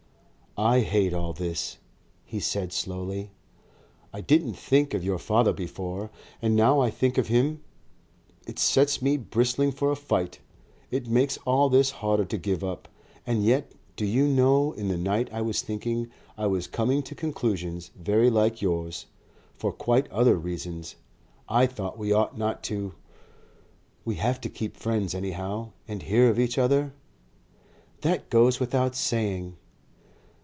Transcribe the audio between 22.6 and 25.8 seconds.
to We have to keep friends anyhow